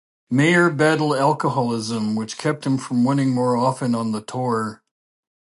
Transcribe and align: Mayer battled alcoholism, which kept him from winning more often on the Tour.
Mayer 0.31 0.71
battled 0.71 1.13
alcoholism, 1.17 2.15
which 2.15 2.39
kept 2.39 2.65
him 2.65 2.79
from 2.79 3.05
winning 3.05 3.29
more 3.35 3.55
often 3.55 3.93
on 3.93 4.13
the 4.13 4.21
Tour. 4.21 4.81